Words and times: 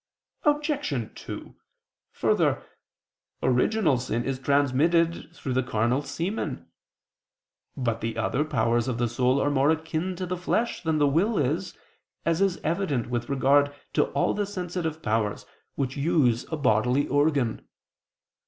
Obj. 0.45 1.11
2: 1.15 1.55
Further, 2.11 2.65
original 3.43 3.99
sin 3.99 4.23
is 4.23 4.39
transmitted 4.39 5.29
through 5.35 5.53
the 5.53 5.61
carnal 5.61 6.01
semen. 6.01 6.65
But 7.77 8.01
the 8.01 8.17
other 8.17 8.43
powers 8.43 8.87
of 8.87 8.97
the 8.97 9.07
soul 9.07 9.39
are 9.39 9.51
more 9.51 9.69
akin 9.69 10.15
to 10.15 10.25
the 10.25 10.35
flesh 10.35 10.81
than 10.81 10.97
the 10.97 11.05
will 11.05 11.37
is, 11.37 11.77
as 12.25 12.41
is 12.41 12.57
evident 12.63 13.11
with 13.11 13.29
regard 13.29 13.75
to 13.93 14.05
all 14.13 14.33
the 14.33 14.47
sensitive 14.47 15.03
powers, 15.03 15.45
which 15.75 15.97
use 15.97 16.51
a 16.51 16.57
bodily 16.57 17.07
organ. 17.07 17.67